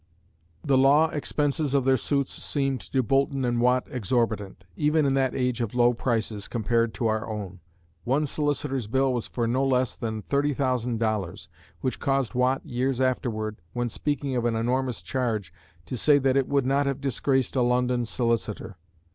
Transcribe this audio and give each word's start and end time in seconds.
The 0.63 0.79
law 0.79 1.09
expenses 1.09 1.75
of 1.75 1.85
their 1.85 1.95
suits 1.95 2.31
seemed 2.43 2.81
to 2.81 3.03
Boulton 3.03 3.45
and 3.45 3.61
Watt 3.61 3.85
exorbitant, 3.91 4.65
even 4.75 5.05
in 5.05 5.13
that 5.13 5.35
age 5.35 5.61
of 5.61 5.75
low 5.75 5.93
prices 5.93 6.47
compared 6.47 6.95
to 6.95 7.05
our 7.05 7.29
own. 7.29 7.59
One 8.03 8.25
solicitors 8.25 8.87
bill 8.87 9.13
was 9.13 9.27
for 9.27 9.45
no 9.45 9.63
less 9.63 9.95
than 9.95 10.23
$30,000, 10.23 11.47
which 11.81 11.99
caused 11.99 12.33
Watt 12.33 12.65
years 12.65 12.99
afterward, 12.99 13.61
when 13.73 13.89
speaking 13.89 14.35
of 14.35 14.45
an 14.45 14.55
enormous 14.55 15.03
charge 15.03 15.53
to 15.85 15.95
say 15.95 16.17
that 16.17 16.35
"it 16.35 16.47
would 16.47 16.65
not 16.65 16.87
have 16.87 16.99
disgraced 16.99 17.55
a 17.55 17.61
London 17.61 18.03
solicitor." 18.05 18.77